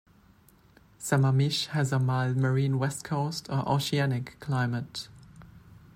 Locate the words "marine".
2.35-2.79